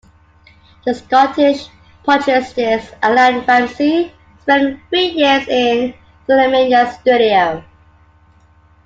The 0.83 0.95
Scottish 0.95 1.67
portraitist 2.03 2.95
Allan 3.03 3.45
Ramsay 3.45 4.11
spent 4.41 4.79
three 4.89 5.09
years 5.09 5.47
in 5.47 5.93
Solimena's 6.27 6.95
studio. 6.97 7.63